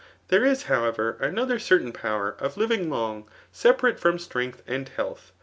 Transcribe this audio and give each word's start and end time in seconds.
There 0.29 0.43
ia, 0.47 0.55
however, 0.65 1.15
another 1.19 1.59
certain 1.59 1.93
poweic 1.93 2.41
of 2.41 2.57
living 2.57 2.89
long 2.89 3.29
separate 3.51 3.99
from 3.99 4.17
strength 4.17 4.63
and 4.65 4.89
heahh. 4.97 5.19